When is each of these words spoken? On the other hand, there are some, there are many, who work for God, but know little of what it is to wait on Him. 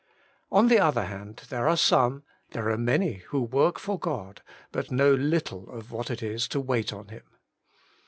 On 0.51 0.67
the 0.67 0.79
other 0.79 1.03
hand, 1.03 1.43
there 1.49 1.67
are 1.67 1.77
some, 1.77 2.23
there 2.53 2.69
are 2.71 2.75
many, 2.79 3.17
who 3.29 3.39
work 3.41 3.77
for 3.77 3.99
God, 3.99 4.41
but 4.71 4.89
know 4.89 5.13
little 5.13 5.69
of 5.69 5.91
what 5.91 6.09
it 6.09 6.23
is 6.23 6.47
to 6.47 6.59
wait 6.59 6.91
on 6.91 7.09
Him. 7.09 7.21